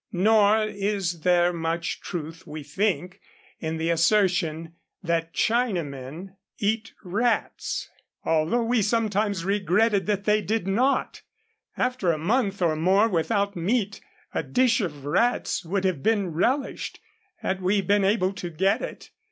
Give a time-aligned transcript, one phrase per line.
[0.11, 3.21] Nor is there much truth, we think,
[3.59, 7.89] in the assertion that Chinamen 148 Across Asia on a Bicycle eat rats,
[8.55, 11.21] although we sometimes regretted that they did not.
[11.77, 14.01] After a month or more without meat
[14.33, 16.99] a dish of rats would have been relished,
[17.35, 19.11] had we been able to get it.